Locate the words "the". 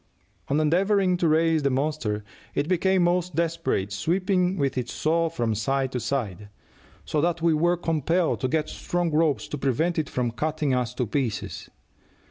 1.61-1.69